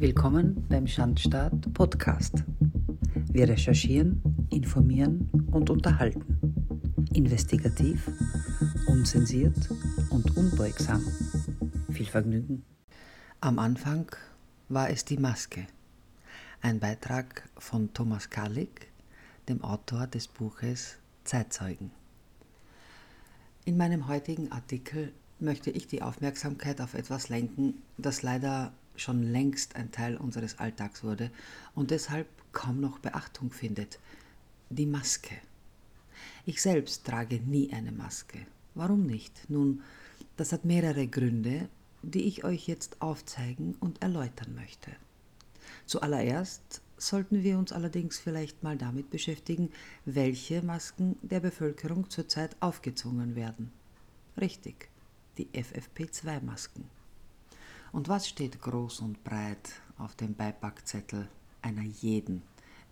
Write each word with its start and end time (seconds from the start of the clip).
Willkommen 0.00 0.64
beim 0.70 0.86
Schandstaat 0.86 1.74
Podcast. 1.74 2.42
Wir 3.30 3.46
recherchieren, 3.46 4.22
informieren 4.48 5.28
und 5.52 5.68
unterhalten. 5.68 6.38
Investigativ, 7.12 8.10
unzensiert 8.86 9.68
und 10.08 10.38
unbeugsam. 10.38 11.04
Viel 11.92 12.06
Vergnügen. 12.06 12.64
Am 13.42 13.58
Anfang 13.58 14.10
war 14.70 14.88
es 14.88 15.04
die 15.04 15.18
Maske. 15.18 15.66
Ein 16.62 16.80
Beitrag 16.80 17.46
von 17.58 17.92
Thomas 17.92 18.30
Karlik, 18.30 18.90
dem 19.50 19.62
Autor 19.62 20.06
des 20.06 20.28
Buches 20.28 20.96
Zeitzeugen. 21.24 21.90
In 23.66 23.76
meinem 23.76 24.08
heutigen 24.08 24.50
Artikel 24.50 25.12
möchte 25.40 25.70
ich 25.70 25.88
die 25.88 26.00
Aufmerksamkeit 26.00 26.80
auf 26.80 26.94
etwas 26.94 27.28
lenken, 27.28 27.74
das 27.98 28.22
leider 28.22 28.72
schon 29.00 29.22
längst 29.22 29.76
ein 29.76 29.92
Teil 29.92 30.16
unseres 30.16 30.58
Alltags 30.58 31.02
wurde 31.04 31.30
und 31.74 31.90
deshalb 31.90 32.26
kaum 32.52 32.80
noch 32.80 32.98
Beachtung 32.98 33.52
findet. 33.52 33.98
Die 34.68 34.86
Maske. 34.86 35.36
Ich 36.46 36.60
selbst 36.62 37.04
trage 37.06 37.40
nie 37.40 37.72
eine 37.72 37.92
Maske. 37.92 38.46
Warum 38.74 39.06
nicht? 39.06 39.48
Nun, 39.48 39.82
das 40.36 40.52
hat 40.52 40.64
mehrere 40.64 41.06
Gründe, 41.06 41.68
die 42.02 42.22
ich 42.22 42.44
euch 42.44 42.66
jetzt 42.66 43.00
aufzeigen 43.02 43.74
und 43.80 44.02
erläutern 44.02 44.54
möchte. 44.54 44.90
Zuallererst 45.86 46.82
sollten 46.96 47.42
wir 47.42 47.58
uns 47.58 47.72
allerdings 47.72 48.18
vielleicht 48.18 48.62
mal 48.62 48.76
damit 48.76 49.10
beschäftigen, 49.10 49.70
welche 50.04 50.62
Masken 50.62 51.16
der 51.22 51.40
Bevölkerung 51.40 52.10
zurzeit 52.10 52.56
aufgezwungen 52.60 53.34
werden. 53.34 53.72
Richtig, 54.38 54.88
die 55.38 55.48
FFP2-Masken. 55.48 56.99
Und 57.92 58.08
was 58.08 58.28
steht 58.28 58.60
groß 58.60 59.00
und 59.00 59.24
breit 59.24 59.72
auf 59.98 60.14
dem 60.14 60.34
Beipackzettel 60.34 61.28
einer 61.60 61.82
jeden 61.82 62.42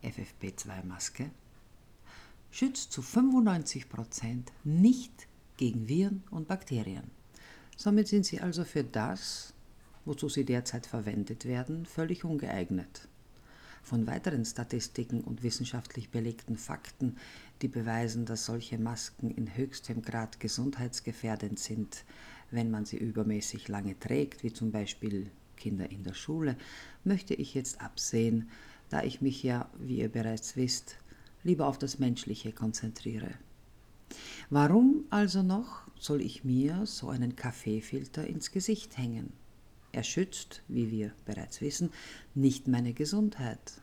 FFP2-Maske? 0.03 1.31
Schützt 2.51 2.93
zu 2.93 3.03
95% 3.03 4.47
nicht 4.65 5.29
gegen 5.57 5.89
Viren 5.89 6.25
und 6.31 6.49
Bakterien. 6.49 7.11
Somit 7.77 8.09
sind 8.09 8.27
sie 8.27 8.41
also 8.41 8.65
für 8.65 8.83
das, 8.83 9.55
wozu 10.05 10.29
sie 10.29 10.45
derzeit 10.45 10.87
verwendet 10.87 11.45
werden, 11.45 11.87
völlig 11.87 12.25
ungeeignet. 12.25 13.07
Von 13.85 14.07
weiteren 14.07 14.45
Statistiken 14.45 15.21
und 15.21 15.43
wissenschaftlich 15.43 16.11
belegten 16.11 16.57
Fakten, 16.57 17.17
die 17.63 17.69
beweisen, 17.69 18.27
dass 18.27 18.47
solche 18.47 18.79
Masken 18.79 19.31
in 19.31 19.57
höchstem 19.57 20.03
Grad 20.03 20.41
gesundheitsgefährdend 20.41 21.59
sind, 21.59 22.05
wenn 22.51 22.71
man 22.71 22.85
sie 22.85 22.97
übermäßig 22.97 23.69
lange 23.69 23.99
trägt, 23.99 24.43
wie 24.43 24.53
zum 24.53 24.73
Beispiel 24.73 25.31
Kinder 25.57 25.91
in 25.91 26.05
der 26.05 26.15
Schule, 26.15 26.57
möchte 27.05 27.35
ich 27.35 27.55
jetzt 27.55 27.81
absehen, 27.81 28.49
da 28.89 29.03
ich 29.03 29.21
mich 29.21 29.43
ja, 29.43 29.69
wie 29.79 29.99
ihr 29.99 30.09
bereits 30.09 30.57
wisst, 30.57 30.97
lieber 31.43 31.67
auf 31.67 31.79
das 31.79 31.99
Menschliche 31.99 32.53
konzentriere. 32.53 33.31
Warum 34.51 35.05
also 35.11 35.43
noch 35.43 35.83
soll 35.99 36.23
ich 36.23 36.45
mir 36.45 36.87
so 36.87 37.09
einen 37.09 37.37
Kaffeefilter 37.37 38.27
ins 38.27 38.51
Gesicht 38.51 38.97
hängen? 38.97 39.33
Er 39.93 40.03
schützt, 40.03 40.63
wie 40.69 40.91
wir 40.91 41.13
bereits 41.25 41.61
wissen, 41.61 41.91
nicht 42.35 42.69
meine 42.69 42.95
Gesundheit. 42.95 43.81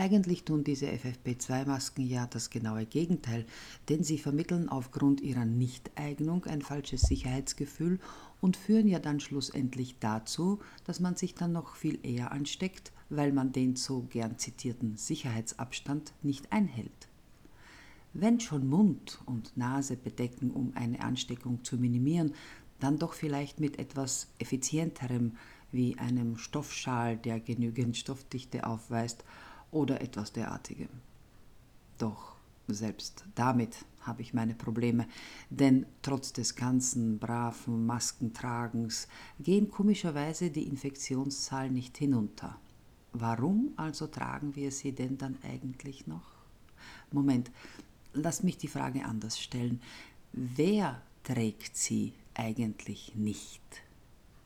Eigentlich 0.00 0.44
tun 0.44 0.64
diese 0.64 0.86
FFP2-Masken 0.86 2.06
ja 2.06 2.26
das 2.26 2.48
genaue 2.48 2.86
Gegenteil, 2.86 3.44
denn 3.90 4.02
sie 4.02 4.16
vermitteln 4.16 4.70
aufgrund 4.70 5.20
ihrer 5.20 5.44
Nichteignung 5.44 6.46
ein 6.46 6.62
falsches 6.62 7.02
Sicherheitsgefühl 7.02 8.00
und 8.40 8.56
führen 8.56 8.88
ja 8.88 8.98
dann 8.98 9.20
schlussendlich 9.20 9.98
dazu, 10.00 10.58
dass 10.86 11.00
man 11.00 11.16
sich 11.16 11.34
dann 11.34 11.52
noch 11.52 11.76
viel 11.76 11.98
eher 12.02 12.32
ansteckt, 12.32 12.92
weil 13.10 13.30
man 13.30 13.52
den 13.52 13.76
so 13.76 14.06
gern 14.08 14.38
zitierten 14.38 14.96
Sicherheitsabstand 14.96 16.14
nicht 16.22 16.50
einhält. 16.50 17.08
Wenn 18.14 18.40
schon 18.40 18.70
Mund 18.70 19.20
und 19.26 19.54
Nase 19.54 19.96
bedecken, 19.96 20.50
um 20.50 20.72
eine 20.76 21.02
Ansteckung 21.02 21.62
zu 21.62 21.76
minimieren, 21.76 22.32
dann 22.78 22.98
doch 22.98 23.12
vielleicht 23.12 23.60
mit 23.60 23.78
etwas 23.78 24.28
effizienterem 24.38 25.36
wie 25.72 25.98
einem 25.98 26.38
Stoffschal, 26.38 27.18
der 27.18 27.38
genügend 27.38 27.98
Stoffdichte 27.98 28.66
aufweist 28.66 29.24
oder 29.70 30.00
etwas 30.00 30.32
derartigem. 30.32 30.88
Doch 31.98 32.36
selbst 32.68 33.24
damit 33.34 33.84
habe 34.02 34.22
ich 34.22 34.32
meine 34.32 34.54
Probleme, 34.54 35.06
denn 35.50 35.86
trotz 36.02 36.32
des 36.32 36.54
ganzen 36.56 37.18
braven 37.18 37.84
Maskentragens 37.84 39.08
gehen 39.38 39.70
komischerweise 39.70 40.50
die 40.50 40.66
Infektionszahlen 40.66 41.72
nicht 41.72 41.98
hinunter. 41.98 42.58
Warum 43.12 43.72
also 43.76 44.06
tragen 44.06 44.54
wir 44.54 44.70
sie 44.70 44.92
denn 44.92 45.18
dann 45.18 45.36
eigentlich 45.42 46.06
noch? 46.06 46.30
Moment, 47.12 47.50
lass 48.12 48.42
mich 48.42 48.56
die 48.56 48.68
Frage 48.68 49.04
anders 49.04 49.38
stellen. 49.38 49.80
Wer 50.32 51.02
trägt 51.24 51.76
sie 51.76 52.14
eigentlich 52.34 53.14
nicht? 53.16 53.60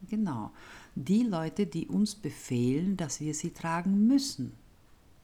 Genau, 0.09 0.51
die 0.95 1.23
Leute, 1.23 1.67
die 1.67 1.87
uns 1.87 2.15
befehlen, 2.15 2.97
dass 2.97 3.21
wir 3.21 3.35
sie 3.35 3.51
tragen 3.51 4.07
müssen. 4.07 4.53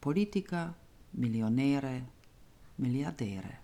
Politiker, 0.00 0.74
Millionäre, 1.12 2.02
Milliardäre. 2.78 3.58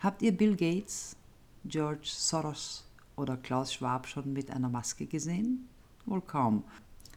Habt 0.00 0.20
ihr 0.20 0.36
Bill 0.36 0.54
Gates, 0.54 1.16
George 1.64 2.10
Soros 2.12 2.84
oder 3.16 3.38
Klaus 3.38 3.72
Schwab 3.72 4.06
schon 4.06 4.34
mit 4.34 4.50
einer 4.50 4.68
Maske 4.68 5.06
gesehen? 5.06 5.68
Wohl 6.04 6.20
kaum. 6.20 6.64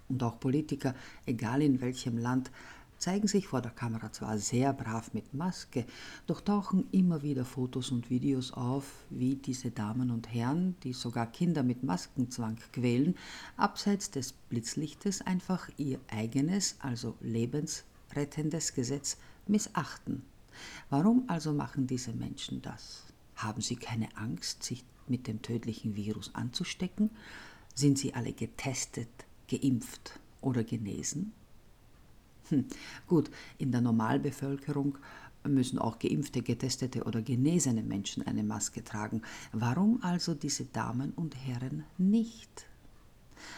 Und 0.07 0.23
auch 0.23 0.39
Politiker, 0.39 0.95
egal 1.25 1.61
in 1.61 1.81
welchem 1.81 2.17
Land, 2.17 2.51
zeigen 2.99 3.27
sich 3.27 3.47
vor 3.47 3.61
der 3.61 3.71
Kamera 3.71 4.11
zwar 4.11 4.37
sehr 4.37 4.71
brav 4.73 5.13
mit 5.13 5.33
Maske, 5.33 5.85
doch 6.25 6.39
tauchen 6.39 6.87
immer 6.91 7.21
wieder 7.21 7.45
Fotos 7.45 7.91
und 7.91 8.09
Videos 8.09 8.53
auf, 8.53 8.85
wie 9.09 9.35
diese 9.35 9.71
Damen 9.71 10.09
und 10.09 10.33
Herren, 10.33 10.75
die 10.83 10.93
sogar 10.93 11.27
Kinder 11.27 11.63
mit 11.63 11.83
Maskenzwang 11.83 12.57
quälen, 12.71 13.16
abseits 13.57 14.11
des 14.11 14.33
Blitzlichtes 14.33 15.21
einfach 15.21 15.69
ihr 15.77 15.99
eigenes, 16.09 16.75
also 16.79 17.16
lebensrettendes 18.09 18.74
Gesetz 18.74 19.18
missachten. 19.47 20.24
Warum 20.90 21.24
also 21.28 21.53
machen 21.53 21.88
diese 21.88 22.14
Menschen 22.14 22.62
das? 22.62 23.03
Haben 23.36 23.62
sie 23.62 23.75
keine 23.75 24.16
Angst, 24.18 24.64
sich 24.64 24.84
mit 25.08 25.28
dem 25.28 25.42
tödlichen 25.42 25.96
Virus 25.96 26.36
anzustecken? 26.36 27.09
Sind 27.74 27.97
sie 27.97 28.14
alle 28.14 28.34
getestet, 28.34 29.09
geimpft 29.47 30.20
oder 30.42 30.64
genesen? 30.64 31.31
Hm. 32.50 32.66
Gut, 33.08 33.30
in 33.58 33.72
der 33.72 33.81
Normalbevölkerung 33.81 34.97
müssen 35.47 35.80
auch 35.80 36.00
geimpfte, 36.00 36.41
getestete 36.41 37.03
oder 37.06 37.22
genesene 37.22 37.81
Menschen 37.81 38.28
eine 38.28 38.44
Maske 38.44 38.84
tragen. 38.84 39.22
Warum 39.53 40.03
also 40.03 40.34
diese 40.34 40.66
Damen 40.66 41.14
und 41.14 41.36
Herren 41.38 41.86
nicht? 41.97 42.66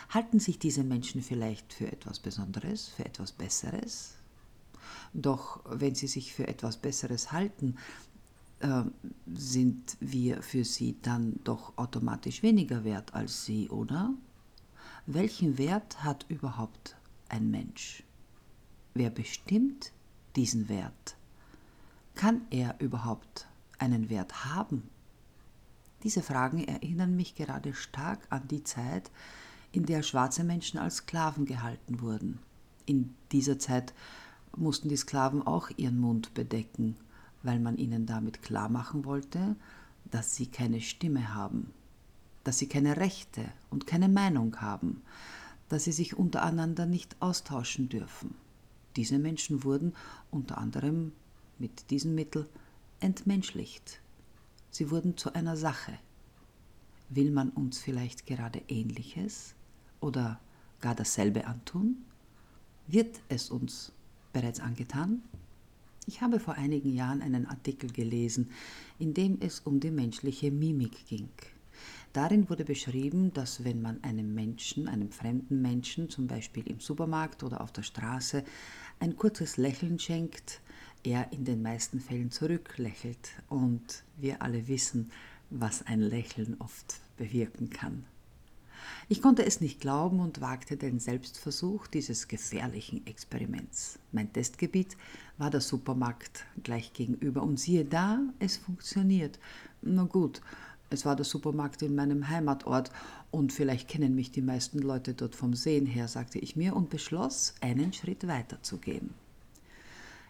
Halten 0.09 0.39
sich 0.39 0.59
diese 0.59 0.83
Menschen 0.83 1.23
vielleicht 1.23 1.73
für 1.73 1.91
etwas 1.91 2.19
Besonderes, 2.19 2.89
für 2.89 3.05
etwas 3.05 3.31
Besseres? 3.31 4.20
Doch 5.13 5.61
wenn 5.65 5.95
sie 5.95 6.07
sich 6.07 6.33
für 6.33 6.47
etwas 6.47 6.77
Besseres 6.77 7.31
halten, 7.31 7.75
äh, 8.59 8.83
sind 9.33 9.97
wir 9.99 10.41
für 10.41 10.63
sie 10.63 10.95
dann 11.01 11.39
doch 11.43 11.77
automatisch 11.77 12.43
weniger 12.43 12.83
wert 12.83 13.13
als 13.13 13.45
sie, 13.45 13.69
oder? 13.69 14.13
Welchen 15.05 15.57
Wert 15.57 16.03
hat 16.03 16.25
überhaupt 16.29 16.95
ein 17.27 17.49
Mensch? 17.49 18.03
Wer 18.93 19.09
bestimmt 19.09 19.91
diesen 20.35 20.69
Wert? 20.69 21.15
Kann 22.15 22.41
er 22.49 22.79
überhaupt 22.79 23.47
einen 23.79 24.09
Wert 24.09 24.45
haben? 24.45 24.89
Diese 26.03 26.21
Fragen 26.21 26.63
erinnern 26.63 27.15
mich 27.15 27.35
gerade 27.35 27.73
stark 27.73 28.19
an 28.29 28.47
die 28.47 28.63
Zeit, 28.63 29.11
in 29.71 29.85
der 29.85 30.03
schwarze 30.03 30.43
Menschen 30.43 30.77
als 30.79 30.97
Sklaven 30.97 31.45
gehalten 31.45 32.01
wurden. 32.01 32.39
In 32.85 33.13
dieser 33.31 33.59
Zeit 33.59 33.93
mussten 34.55 34.89
die 34.89 34.97
Sklaven 34.97 35.41
auch 35.45 35.69
ihren 35.77 35.99
Mund 35.99 36.33
bedecken, 36.33 36.95
weil 37.43 37.59
man 37.59 37.77
ihnen 37.77 38.05
damit 38.05 38.41
klar 38.41 38.69
machen 38.69 39.05
wollte, 39.05 39.55
dass 40.09 40.35
sie 40.35 40.47
keine 40.47 40.81
Stimme 40.81 41.33
haben, 41.33 41.71
dass 42.43 42.57
sie 42.57 42.67
keine 42.67 42.97
Rechte 42.97 43.45
und 43.69 43.87
keine 43.87 44.09
Meinung 44.09 44.61
haben, 44.61 45.01
dass 45.69 45.85
sie 45.85 45.91
sich 45.91 46.17
untereinander 46.17 46.85
nicht 46.85 47.15
austauschen 47.21 47.89
dürfen. 47.89 48.35
Diese 48.95 49.19
Menschen 49.19 49.63
wurden 49.63 49.93
unter 50.29 50.57
anderem 50.57 51.13
mit 51.59 51.89
diesem 51.91 52.13
Mittel 52.13 52.47
entmenschlicht. 52.99 54.01
Sie 54.69 54.91
wurden 54.91 55.17
zu 55.17 55.33
einer 55.33 55.55
Sache. 55.55 55.97
Will 57.09 57.31
man 57.31 57.49
uns 57.49 57.79
vielleicht 57.79 58.25
gerade 58.25 58.61
Ähnliches 58.67 59.53
oder 59.99 60.39
gar 60.81 60.95
dasselbe 60.95 61.45
antun? 61.45 61.97
Wird 62.87 63.21
es 63.29 63.49
uns 63.49 63.93
bereits 64.33 64.59
angetan? 64.59 65.21
Ich 66.07 66.21
habe 66.21 66.39
vor 66.39 66.55
einigen 66.55 66.93
Jahren 66.93 67.21
einen 67.21 67.45
Artikel 67.45 67.91
gelesen, 67.91 68.49
in 68.99 69.13
dem 69.13 69.37
es 69.39 69.59
um 69.61 69.79
die 69.79 69.91
menschliche 69.91 70.51
Mimik 70.51 71.05
ging. 71.07 71.29
Darin 72.13 72.49
wurde 72.49 72.65
beschrieben, 72.65 73.31
dass 73.33 73.63
wenn 73.63 73.81
man 73.81 74.03
einem 74.03 74.33
Menschen, 74.33 74.87
einem 74.87 75.11
fremden 75.11 75.61
Menschen, 75.61 76.09
zum 76.09 76.27
Beispiel 76.27 76.67
im 76.67 76.79
Supermarkt 76.79 77.43
oder 77.43 77.61
auf 77.61 77.71
der 77.71 77.83
Straße, 77.83 78.43
ein 78.99 79.15
kurzes 79.15 79.57
Lächeln 79.57 79.97
schenkt, 79.97 80.59
er 81.03 81.31
in 81.31 81.45
den 81.45 81.61
meisten 81.61 81.99
Fällen 81.99 82.31
zurücklächelt 82.31 83.29
und 83.47 84.03
wir 84.17 84.41
alle 84.41 84.67
wissen, 84.67 85.11
was 85.49 85.85
ein 85.85 86.01
Lächeln 86.01 86.55
oft 86.59 86.99
bewirken 87.17 87.69
kann. 87.69 88.05
Ich 89.09 89.21
konnte 89.21 89.45
es 89.45 89.61
nicht 89.61 89.81
glauben 89.81 90.19
und 90.19 90.41
wagte 90.41 90.77
den 90.77 90.99
Selbstversuch 90.99 91.87
dieses 91.87 92.27
gefährlichen 92.27 93.05
Experiments. 93.05 93.99
Mein 94.11 94.31
Testgebiet 94.31 94.97
war 95.37 95.49
der 95.49 95.61
Supermarkt 95.61 96.45
gleich 96.63 96.93
gegenüber 96.93 97.43
und 97.43 97.59
siehe 97.59 97.85
da, 97.85 98.19
es 98.39 98.57
funktioniert. 98.57 99.39
Na 99.81 100.03
gut, 100.03 100.41
es 100.89 101.05
war 101.05 101.15
der 101.15 101.25
Supermarkt 101.25 101.81
in 101.81 101.95
meinem 101.95 102.27
Heimatort 102.27 102.91
und 103.31 103.53
vielleicht 103.53 103.87
kennen 103.87 104.13
mich 104.13 104.31
die 104.31 104.41
meisten 104.41 104.79
Leute 104.79 105.13
dort 105.13 105.35
vom 105.35 105.53
Sehen 105.53 105.85
her, 105.85 106.07
sagte 106.07 106.37
ich 106.39 106.55
mir 106.55 106.75
und 106.75 106.89
beschloss, 106.89 107.55
einen 107.61 107.93
Schritt 107.93 108.27
weiter 108.27 108.61
zu 108.61 108.77
gehen. 108.77 109.13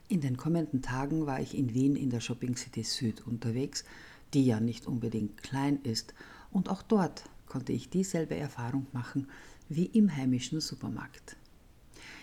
In 0.08 0.22
den 0.22 0.38
kommenden 0.38 0.82
Tagen 0.82 1.26
war 1.26 1.40
ich 1.40 1.58
in 1.58 1.74
Wien 1.74 1.96
in 1.96 2.10
der 2.10 2.20
Shopping 2.20 2.56
City 2.56 2.84
Süd 2.84 3.26
unterwegs, 3.26 3.86
die 4.34 4.46
ja 4.46 4.60
nicht 4.60 4.86
unbedingt 4.86 5.42
klein 5.42 5.80
ist, 5.84 6.14
und 6.52 6.70
auch 6.70 6.82
dort 6.84 7.24
konnte 7.52 7.74
ich 7.74 7.90
dieselbe 7.90 8.38
Erfahrung 8.38 8.88
machen 8.94 9.28
wie 9.68 9.88
im 9.88 10.16
heimischen 10.16 10.62
Supermarkt. 10.62 11.36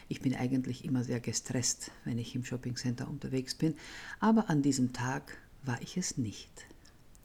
Ich 0.08 0.22
bin 0.22 0.34
eigentlich 0.34 0.86
immer 0.86 1.04
sehr 1.04 1.20
gestresst, 1.20 1.90
wenn 2.06 2.16
ich 2.16 2.34
im 2.34 2.46
Shoppingcenter 2.46 3.06
unterwegs 3.06 3.54
bin, 3.54 3.74
aber 4.20 4.48
an 4.48 4.62
diesem 4.62 4.94
Tag 4.94 5.36
war 5.64 5.82
ich 5.82 5.98
es 5.98 6.16
nicht. 6.16 6.48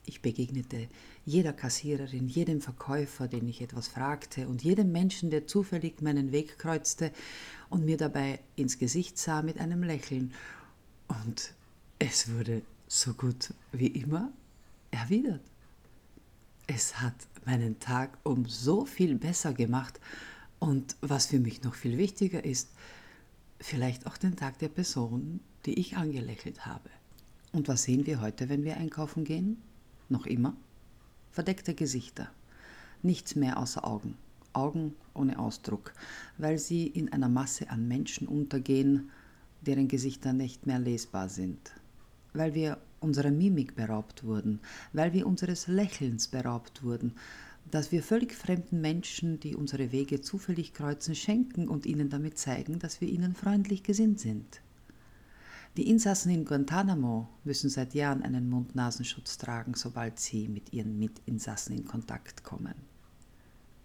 Ich 0.06 0.22
begegnete 0.22 0.90
jeder 1.26 1.54
Kassiererin, 1.54 2.28
jedem 2.28 2.60
Verkäufer, 2.60 3.30
den 3.30 3.48
ich 3.48 3.62
etwas 3.62 3.88
fragte 3.88 4.50
und 4.50 4.66
jedem 4.66 4.92
Menschen, 4.92 5.30
der 5.30 5.48
zufällig 5.48 6.02
meinen 6.02 6.34
Weg 6.34 6.60
kreuzte 6.60 7.14
und 7.70 7.86
mir 7.86 7.96
dabei 7.96 8.42
ins 8.58 8.80
Gesicht 8.80 9.18
sah 9.18 9.42
mit 9.42 9.62
einem 9.62 9.82
Lächeln. 9.82 10.34
Und 11.08 11.54
es 12.00 12.30
wurde 12.34 12.64
so 12.86 13.14
gut 13.14 13.54
wie 13.72 13.88
immer 13.88 14.30
erwidert. 14.92 15.40
Es 16.68 17.00
hat 17.00 17.16
meinen 17.46 17.80
Tag 17.80 18.18
um 18.24 18.46
so 18.46 18.86
viel 18.86 19.16
besser 19.16 19.54
gemacht 19.54 20.00
und 20.60 20.96
was 21.02 21.28
für 21.28 21.40
mich 21.40 21.64
noch 21.64 21.76
viel 21.76 21.98
wichtiger 21.98 22.44
ist, 22.44 22.70
vielleicht 23.60 24.08
auch 24.08 24.18
den 24.18 24.36
Tag 24.36 24.60
der 24.60 24.70
Person, 24.70 25.40
die 25.66 25.80
ich 25.80 25.98
angelächelt 25.98 26.66
habe. 26.66 26.90
Und 27.52 27.68
was 27.68 27.84
sehen 27.84 28.06
wir 28.06 28.22
heute, 28.22 28.50
wenn 28.50 28.64
wir 28.64 28.78
einkaufen 28.78 29.24
gehen? 29.24 29.62
Noch 30.10 30.26
immer? 30.26 30.56
Verdeckte 31.32 31.74
Gesichter. 31.74 32.30
Nichts 33.02 33.36
mehr 33.36 33.58
außer 33.58 33.86
Augen. 33.86 34.18
Augen 34.54 34.96
ohne 35.14 35.40
Ausdruck, 35.40 35.94
weil 36.38 36.58
sie 36.60 36.88
in 36.88 37.12
einer 37.12 37.30
Masse 37.30 37.70
an 37.70 37.88
Menschen 37.88 38.28
untergehen, 38.28 39.10
deren 39.62 39.88
Gesichter 39.88 40.34
nicht 40.34 40.66
mehr 40.66 40.80
lesbar 40.80 41.30
sind. 41.30 41.74
Weil 42.34 42.54
wir 42.54 42.78
unserer 43.04 43.32
Mimik 43.32 43.76
beraubt 43.76 44.24
wurden, 44.24 44.60
weil 44.94 45.14
wir 45.14 45.28
unseres 45.28 45.68
Lächelns 45.68 46.28
beraubt 46.28 46.84
wurden, 46.84 47.14
dass 47.70 47.92
wir 47.92 48.04
völlig 48.04 48.34
fremden 48.34 48.82
Menschen, 48.82 49.40
die 49.40 49.56
unsere 49.56 49.92
Wege 49.92 50.22
zufällig 50.22 50.74
kreuzen, 50.74 51.16
schenken 51.16 51.68
und 51.68 51.86
ihnen 51.86 52.10
damit 52.10 52.38
zeigen, 52.38 52.80
dass 52.80 53.02
wir 53.02 53.10
ihnen 53.10 53.36
freundlich 53.36 53.84
gesinnt 53.84 54.20
sind. 54.20 54.62
Die 55.76 55.90
Insassen 55.90 56.32
in 56.32 56.46
Guantanamo 56.46 57.30
müssen 57.44 57.70
seit 57.70 57.96
Jahren 57.96 58.22
einen 58.22 58.48
Mund-Nasenschutz 58.50 59.40
tragen, 59.40 59.74
sobald 59.74 60.20
sie 60.20 60.48
mit 60.48 60.72
ihren 60.72 61.00
Mitinsassen 61.00 61.76
in 61.76 61.86
Kontakt 61.86 62.44
kommen. 62.44 62.76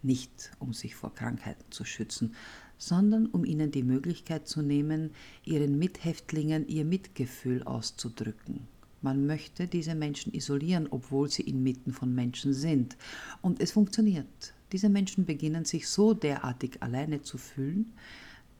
Nicht 0.03 0.51
um 0.59 0.75
sich 0.75 0.95
vor 0.95 1.15
Krankheiten 1.15 1.65
zu 1.71 1.85
schützen, 1.85 2.35
sondern 2.77 3.27
um 3.27 3.45
ihnen 3.45 3.71
die 3.71 3.83
Möglichkeit 3.83 4.47
zu 4.47 4.61
nehmen, 4.61 5.13
ihren 5.45 5.79
Mithäftlingen 5.79 6.69
ihr 6.69 6.85
Mitgefühl 6.85 7.63
auszudrücken 7.63 8.69
man 9.01 9.27
möchte 9.27 9.67
diese 9.67 9.95
Menschen 9.95 10.35
isolieren, 10.35 10.89
obwohl 10.91 11.31
sie 11.31 11.43
inmitten 11.43 11.93
von 11.93 12.15
Menschen 12.15 12.53
sind. 12.53 12.97
Und 13.43 13.61
es 13.61 13.71
funktioniert. 13.71 14.55
Diese 14.73 14.89
Menschen 14.89 15.25
beginnen 15.25 15.65
sich 15.65 15.89
so 15.89 16.15
derartig 16.15 16.83
alleine 16.83 17.23
zu 17.23 17.39
fühlen, 17.39 17.93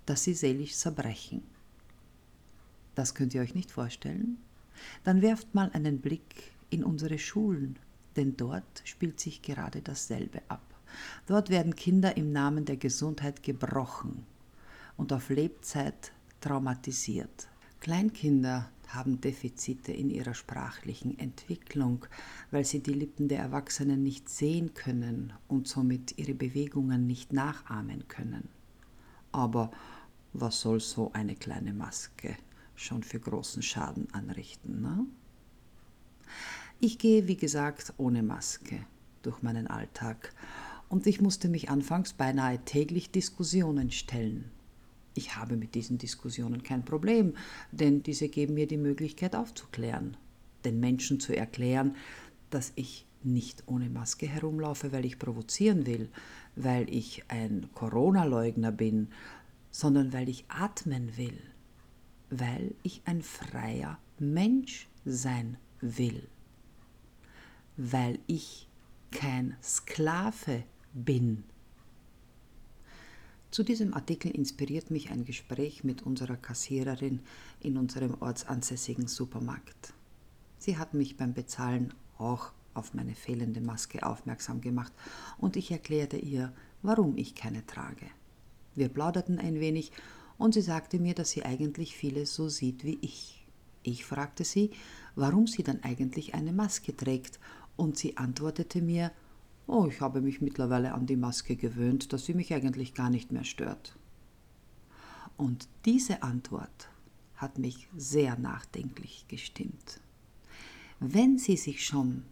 dass 0.07 0.25
sie 0.25 0.35
seelisch 0.35 0.77
zerbrechen. 0.77 1.43
Das 2.95 3.15
könnt 3.15 3.35
ihr 3.35 3.43
euch 3.43 3.55
nicht 3.55 3.71
vorstellen? 3.71 4.39
Dann 5.05 5.23
werft 5.23 5.55
mal 5.55 5.71
einen 5.73 6.01
Blick 6.01 6.53
in 6.71 6.85
unsere 6.85 7.19
Schulen, 7.19 7.79
denn 8.17 8.37
dort 8.37 8.83
spielt 8.85 9.21
sich 9.21 9.43
gerade 9.43 9.83
dasselbe 9.83 10.41
ab. 10.49 10.63
Dort 11.27 11.51
werden 11.51 11.77
Kinder 11.77 12.17
im 12.17 12.33
Namen 12.33 12.65
der 12.65 12.77
Gesundheit 12.77 13.43
gebrochen 13.43 14.25
und 14.97 15.13
auf 15.13 15.29
Lebzeit 15.29 16.13
traumatisiert. 16.41 17.49
Kleinkinder 17.89 18.69
haben 18.89 19.23
Defizite 19.23 19.93
in 19.93 20.11
ihrer 20.11 20.35
sprachlichen 20.35 21.19
Entwicklung, 21.19 22.05
weil 22.51 22.67
sie 22.67 22.81
die 22.81 22.93
Lippen 22.93 23.29
der 23.29 23.39
Erwachsenen 23.39 24.03
nicht 24.03 24.29
sehen 24.29 24.75
können 24.75 25.33
und 25.47 25.67
somit 25.67 26.19
ihre 26.19 26.35
Bewegungen 26.35 27.07
nicht 27.07 27.33
nachahmen 27.33 28.07
können. 28.07 28.51
Aber 29.33 29.71
was 30.35 30.61
soll 30.61 30.81
so 30.81 31.13
eine 31.15 31.35
kleine 31.35 31.73
Maske 31.73 32.37
schon 32.77 33.03
für 33.03 33.21
großen 33.21 33.63
Schaden 33.63 34.13
anrichten? 34.13 34.83
Ne? 34.83 35.07
Ich 36.81 36.99
gehe, 36.99 37.27
wie 37.27 37.39
gesagt, 37.39 37.95
ohne 37.97 38.23
Maske 38.23 38.85
durch 39.23 39.41
meinen 39.41 39.67
Alltag 39.67 40.35
und 40.91 41.07
ich 41.07 41.23
musste 41.23 41.49
mich 41.49 41.71
anfangs 41.71 42.13
beinahe 42.13 42.59
täglich 42.67 43.11
Diskussionen 43.11 43.91
stellen 43.91 44.51
ich 45.19 45.35
habe 45.37 45.57
mit 45.57 45.75
diesen 45.75 45.99
Diskussionen 45.99 46.63
kein 46.63 46.85
Problem, 46.85 47.35
denn 47.73 48.03
diese 48.05 48.29
geben 48.29 48.55
mir 48.55 48.69
die 48.69 48.77
Möglichkeit 48.77 49.35
aufzuklären, 49.35 50.17
den 50.65 50.79
Menschen 50.79 51.19
zu 51.19 51.37
erklären, 51.37 51.97
dass 52.51 52.73
ich 52.77 53.05
nicht 53.25 53.65
ohne 53.67 53.91
Maske 53.91 54.29
herumlaufe, 54.29 54.93
weil 54.93 55.05
ich 55.05 55.19
provozieren 55.19 55.87
will, 55.87 56.09
weil 56.55 56.89
ich 56.89 57.25
ein 57.27 57.69
Corona-Leugner 57.75 58.71
bin, 58.71 59.09
sondern 59.73 60.13
weil 60.13 60.29
ich 60.29 60.45
atmen 60.49 61.17
will, 61.17 61.41
weil 62.31 62.75
ich 62.85 63.03
ein 63.05 63.23
freier 63.23 63.99
Mensch 64.21 64.89
sein 65.05 65.57
will, 65.81 66.29
weil 67.77 68.21
ich 68.29 68.69
kein 69.11 69.57
Sklave 69.63 70.63
bin 70.95 71.43
zu 73.51 73.63
diesem 73.63 73.95
Artikel 73.95 74.31
inspiriert 74.31 74.91
mich 74.91 75.11
ein 75.11 75.25
Gespräch 75.25 75.83
mit 75.83 76.03
unserer 76.03 76.37
Kassiererin 76.37 77.21
in 77.61 77.77
unserem 77.77 78.21
ortsansässigen 78.21 79.09
Supermarkt. 79.09 79.95
Sie 80.59 80.77
hat 80.77 80.93
mich 80.93 81.17
beim 81.17 81.33
Bezahlen 81.33 81.95
auch 82.19 82.53
auf 82.75 82.95
meine 82.95 83.15
fehlende 83.15 83.61
Maske 83.61 84.05
aufmerksam 84.05 84.61
gemacht 84.61 84.93
und 85.39 85.57
ich 85.57 85.71
erklärte 85.71 86.19
ihr, 86.19 86.53
warum 86.83 87.17
ich 87.17 87.35
keine 87.35 87.65
trage. 87.67 88.07
Wir 88.75 88.89
plauderten 88.89 89.39
ein 89.39 89.61
wenig 89.61 89.93
und 90.37 90.55
sie 90.55 90.63
sagte 90.63 90.99
mir, 90.99 91.15
dass 91.15 91.31
sie 91.31 91.45
eigentlich 91.45 91.97
vieles 91.97 92.35
so 92.35 92.49
sieht 92.49 92.85
wie 92.85 92.99
ich. 93.01 93.47
Ich 93.83 94.05
fragte 94.05 94.45
sie, 94.45 94.71
warum 95.17 95.47
sie 95.47 95.63
dann 95.63 95.83
eigentlich 95.83 96.35
eine 96.35 96.53
Maske 96.53 96.95
trägt 96.97 97.41
und 97.77 97.97
sie 97.97 98.17
antwortete 98.17 98.83
mir, 98.83 99.11
Oh, 99.71 99.87
ich 99.87 100.01
habe 100.01 100.23
mich 100.23 100.41
mittlerweile 100.41 100.95
an 100.95 101.05
die 101.05 101.17
Maske 101.17 101.55
gewöhnt, 101.55 102.15
dass 102.15 102.25
sie 102.25 102.33
mich 102.33 102.55
eigentlich 102.55 102.95
gar 102.95 103.11
nicht 103.11 103.33
mehr 103.33 103.45
stört. 103.45 103.95
Und 105.37 105.69
diese 105.85 106.23
Antwort 106.23 106.89
hat 107.37 107.59
mich 107.59 107.87
sehr 107.95 108.39
nachdenklich 108.39 109.27
gestimmt. 109.29 110.01
Wenn 111.01 111.37
sie 111.37 111.59
sich 111.59 111.85
schon 111.85 112.25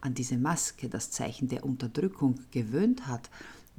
an 0.00 0.14
diese 0.14 0.36
Maske, 0.36 0.88
das 0.88 1.12
Zeichen 1.12 1.46
der 1.46 1.64
Unterdrückung, 1.64 2.40
gewöhnt 2.50 3.06
hat, 3.06 3.30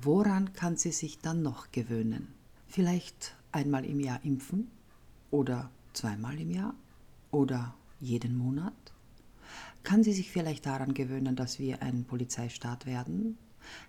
woran 0.02 0.54
kann 0.54 0.78
sie 0.78 0.94
sich 0.94 1.20
dann 1.20 1.42
noch 1.42 1.74
gewöhnen? 1.74 2.30
Vielleicht 2.66 3.36
einmal 3.52 3.84
im 3.84 4.00
Jahr 4.00 4.24
impfen 4.24 4.72
oder 5.32 5.70
zweimal 5.92 6.40
im 6.40 6.50
Jahr 6.50 6.74
oder 7.32 7.75
jeden 8.00 8.38
Monat? 8.38 8.85
Kann 9.86 10.01
sie 10.04 10.13
sich 10.13 10.32
vielleicht 10.32 10.65
daran 10.65 10.96
gewöhnen, 10.96 11.36
dass 11.36 11.60
wir 11.60 11.84
ein 11.84 12.06
Polizeistaat 12.06 12.88
werden? 12.88 13.38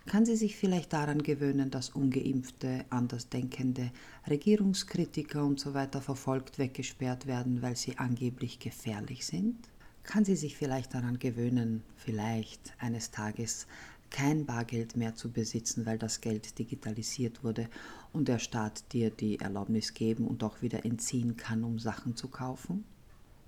Kann 0.04 0.26
sie 0.26 0.36
sich 0.36 0.54
vielleicht 0.54 0.92
daran 0.92 1.22
gewöhnen, 1.22 1.70
dass 1.70 1.88
ungeimpfte, 1.88 2.84
andersdenkende 2.90 3.90
Regierungskritiker 4.28 5.42
und 5.42 5.58
so 5.58 5.72
weiter 5.72 6.02
verfolgt 6.02 6.58
weggesperrt 6.58 7.26
werden, 7.26 7.62
weil 7.62 7.76
sie 7.76 7.96
angeblich 7.96 8.58
gefährlich 8.58 9.24
sind? 9.24 9.56
Kann 10.02 10.26
sie 10.26 10.36
sich 10.36 10.54
vielleicht 10.54 10.92
daran 10.92 11.18
gewöhnen, 11.18 11.82
vielleicht 11.96 12.74
eines 12.78 13.10
Tages 13.10 13.66
kein 14.10 14.44
Bargeld 14.44 14.98
mehr 14.98 15.14
zu 15.14 15.32
besitzen, 15.32 15.86
weil 15.86 15.96
das 15.96 16.20
Geld 16.20 16.58
digitalisiert 16.58 17.42
wurde 17.42 17.70
und 18.12 18.28
der 18.28 18.38
Staat 18.38 18.92
dir 18.92 19.08
die 19.08 19.40
Erlaubnis 19.40 19.94
geben 19.94 20.26
und 20.26 20.44
auch 20.44 20.60
wieder 20.60 20.84
entziehen 20.84 21.38
kann, 21.38 21.64
um 21.64 21.78
Sachen 21.78 22.16
zu 22.16 22.28
kaufen? 22.28 22.84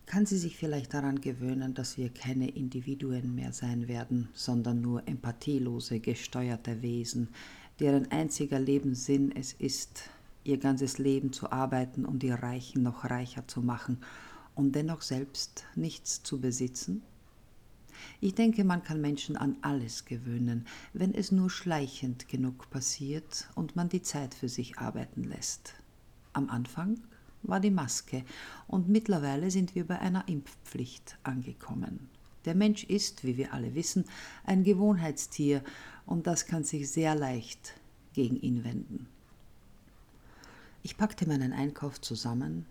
Kann 0.08 0.24
sie 0.24 0.38
sich 0.38 0.56
vielleicht 0.56 0.94
daran 0.94 1.20
gewöhnen, 1.20 1.74
dass 1.74 1.98
wir 1.98 2.08
keine 2.08 2.48
Individuen 2.48 3.34
mehr 3.34 3.52
sein 3.52 3.88
werden, 3.88 4.28
sondern 4.32 4.80
nur 4.80 5.06
empathielose, 5.06 6.00
gesteuerte 6.00 6.80
Wesen, 6.80 7.28
deren 7.78 8.10
einziger 8.10 8.58
Lebenssinn 8.58 9.30
es 9.36 9.52
ist, 9.52 10.08
ihr 10.44 10.56
ganzes 10.56 10.96
Leben 10.96 11.34
zu 11.34 11.52
arbeiten 11.52 12.06
und 12.06 12.22
die 12.22 12.30
Reichen 12.30 12.82
noch 12.82 13.04
reicher 13.04 13.46
zu 13.46 13.60
machen 13.60 13.98
und 14.54 14.74
dennoch 14.74 15.02
selbst 15.02 15.66
nichts 15.76 16.22
zu 16.22 16.40
besitzen? 16.40 17.02
Ich 18.20 18.34
denke, 18.34 18.64
man 18.64 18.82
kann 18.82 19.02
Menschen 19.02 19.36
an 19.36 19.56
alles 19.60 20.06
gewöhnen, 20.06 20.66
wenn 20.94 21.12
es 21.12 21.32
nur 21.32 21.50
schleichend 21.50 22.28
genug 22.28 22.70
passiert 22.70 23.50
und 23.54 23.76
man 23.76 23.90
die 23.90 24.02
Zeit 24.02 24.34
für 24.34 24.48
sich 24.48 24.78
arbeiten 24.78 25.24
lässt. 25.24 25.74
Am 26.32 26.48
Anfang 26.48 26.98
war 27.42 27.60
die 27.60 27.70
Maske 27.70 28.24
und 28.66 28.88
mittlerweile 28.88 29.50
sind 29.50 29.74
wir 29.74 29.86
bei 29.86 29.98
einer 29.98 30.28
Impfpflicht 30.28 31.18
angekommen. 31.22 32.08
Der 32.44 32.54
Mensch 32.54 32.84
ist, 32.84 33.24
wie 33.24 33.36
wir 33.36 33.52
alle 33.52 33.74
wissen, 33.74 34.04
ein 34.44 34.64
Gewohnheitstier 34.64 35.62
und 36.06 36.26
das 36.26 36.46
kann 36.46 36.64
sich 36.64 36.90
sehr 36.90 37.14
leicht 37.14 37.74
gegen 38.14 38.36
ihn 38.36 38.64
wenden. 38.64 39.06
Ich 40.82 40.96
packte 40.96 41.28
meinen 41.28 41.52
Einkauf 41.52 42.00
zusammen 42.00 42.66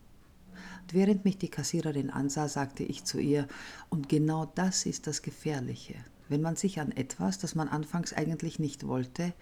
und 0.81 0.93
während 0.93 1.25
mich 1.25 1.37
die 1.37 1.49
Kassiererin 1.49 2.09
ansah, 2.09 2.47
sagte 2.47 2.83
ich 2.83 3.03
zu 3.03 3.19
ihr, 3.19 3.47
und 3.89 4.09
genau 4.09 4.51
das 4.55 4.85
ist 4.85 5.07
das 5.07 5.21
Gefährliche, 5.21 5.95
wenn 6.29 6.41
man 6.41 6.55
sich 6.55 6.79
an 6.79 6.91
etwas, 6.91 7.37
das 7.39 7.55
man 7.55 7.67
anfangs 7.67 8.13
eigentlich 8.13 8.57
nicht 8.57 8.87
wollte, 8.87 9.33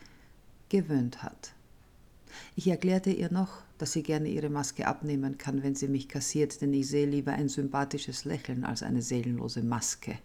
gewöhnt 0.70 1.24
hat. 1.24 1.55
Ich 2.56 2.68
erklärte 2.68 3.12
ihr 3.12 3.32
noch, 3.32 3.62
dass 3.78 3.94
sie 3.94 4.04
gerne 4.04 4.30
ihre 4.30 4.50
Maske 4.50 4.88
abnehmen 4.88 5.38
kann, 5.38 5.64
wenn 5.64 5.76
sie 5.76 5.88
mich 5.88 6.08
kassiert, 6.08 6.62
denn 6.62 6.74
ich 6.74 6.88
sehe 6.88 7.08
lieber 7.08 7.34
ein 7.34 7.50
sympathisches 7.50 8.26
Lächeln 8.26 8.64
als 8.64 8.84
eine 8.84 9.02
seelenlose 9.02 9.64
Maske. 9.64 10.18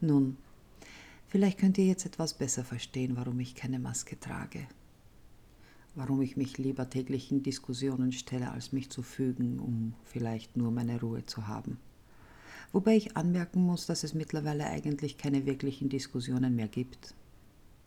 Nun, 0.00 0.36
vielleicht 1.28 1.58
könnt 1.58 1.78
ihr 1.78 1.86
jetzt 1.86 2.06
etwas 2.06 2.34
besser 2.34 2.64
verstehen, 2.64 3.16
warum 3.16 3.40
ich 3.40 3.54
keine 3.54 3.78
Maske 3.78 4.18
trage. 4.18 4.66
Warum 5.94 6.22
ich 6.22 6.36
mich 6.36 6.58
lieber 6.58 6.88
täglich 6.88 7.32
in 7.32 7.42
Diskussionen 7.42 8.12
stelle, 8.12 8.52
als 8.52 8.72
mich 8.72 8.90
zu 8.90 9.02
fügen, 9.02 9.58
um 9.58 9.94
vielleicht 10.04 10.56
nur 10.56 10.70
meine 10.70 11.00
Ruhe 11.00 11.26
zu 11.26 11.48
haben. 11.48 11.78
Wobei 12.72 12.96
ich 12.96 13.16
anmerken 13.16 13.62
muss, 13.62 13.86
dass 13.86 14.04
es 14.04 14.14
mittlerweile 14.14 14.66
eigentlich 14.66 15.18
keine 15.18 15.46
wirklichen 15.46 15.88
Diskussionen 15.88 16.54
mehr 16.54 16.68
gibt. 16.68 17.14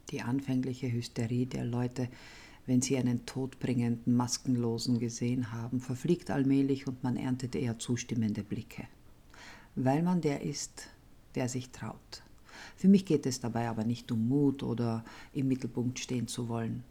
Die 0.10 0.22
anfängliche 0.22 0.92
Hysterie 0.92 1.46
der 1.46 1.64
Leute 1.64 2.10
wenn 2.66 2.82
sie 2.82 2.98
einen 2.98 3.26
todbringenden 3.26 4.16
Maskenlosen 4.16 5.00
gesehen 5.00 5.52
haben, 5.52 5.80
verfliegt 5.80 6.30
allmählich 6.30 6.88
und 6.88 7.04
man 7.04 7.18
erntet 7.18 7.56
eher 7.56 7.80
zustimmende 7.80 8.44
Blicke. 8.44 8.88
Weil 9.76 10.04
man 10.04 10.22
der 10.22 10.42
ist, 10.42 10.90
der 11.36 11.50
sich 11.50 11.70
traut. 11.72 12.24
Für 12.76 12.88
mich 12.88 13.06
geht 13.06 13.26
es 13.26 13.40
dabei 13.40 13.70
aber 13.70 13.84
nicht 13.84 14.12
um 14.12 14.28
Mut 14.28 14.64
oder 14.64 15.04
im 15.34 15.48
Mittelpunkt 15.48 16.00
stehen 16.00 16.28
zu 16.28 16.50
wollen. 16.50 16.84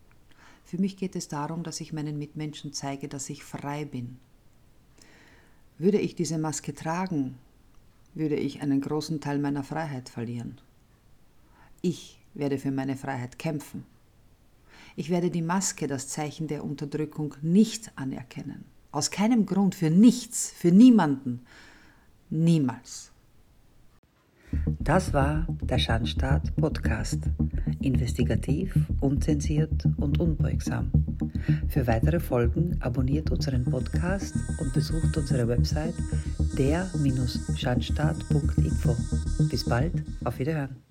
Für 0.65 0.79
mich 0.79 0.97
geht 0.97 1.17
es 1.17 1.29
darum, 1.29 1.63
dass 1.63 1.81
ich 1.81 1.93
meinen 1.93 2.19
Mitmenschen 2.19 2.73
zeige, 2.73 3.09
dass 3.09 3.31
ich 3.31 3.45
frei 3.45 3.85
bin. 3.85 4.19
Würde 5.79 5.99
ich 5.99 6.15
diese 6.15 6.39
Maske 6.39 6.75
tragen, 6.75 7.37
würde 8.15 8.37
ich 8.37 8.63
einen 8.63 8.81
großen 8.81 9.21
Teil 9.21 9.39
meiner 9.39 9.65
Freiheit 9.65 10.09
verlieren. 10.09 10.61
Ich 11.81 12.21
werde 12.35 12.59
für 12.59 12.71
meine 12.71 12.97
Freiheit 12.97 13.39
kämpfen. 13.39 13.85
Ich 14.97 15.11
werde 15.11 15.31
die 15.31 15.43
Maske, 15.43 15.87
das 15.87 16.09
Zeichen 16.09 16.49
der 16.49 16.65
Unterdrückung, 16.65 17.35
nicht 17.43 17.93
anerkennen. 17.97 18.65
Aus 18.93 19.11
keinem 19.11 19.47
Grund, 19.47 19.75
für 19.75 19.91
nichts, 19.91 20.51
für 20.51 20.73
niemanden. 20.73 21.41
Niemals. 22.29 23.13
Das 24.81 25.13
war 25.13 25.47
der 25.63 25.79
Schandstaat 25.79 26.57
Podcast. 26.57 27.21
Investigativ, 27.81 28.75
unzensiert 29.01 29.87
und 29.99 30.19
unbeugsam. 30.19 30.91
Für 31.69 31.87
weitere 31.87 32.19
Folgen 32.19 32.77
abonniert 32.81 33.31
unseren 33.31 33.65
Podcast 33.65 34.35
und 34.59 34.73
besucht 34.73 35.17
unsere 35.17 35.47
Website 35.47 35.95
der-schandstaat.info. 36.59 38.97
Bis 39.49 39.65
bald, 39.65 40.03
auf 40.25 40.37
Wiederhören. 40.39 40.90